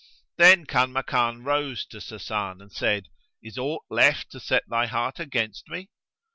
[0.37, 3.07] Then Kanmakan rose to Sasan and said,
[3.43, 5.89] "Is aught left to set thy heart against me?"